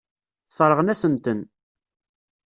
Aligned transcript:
Sseṛɣen-asen-ten. 0.49 1.39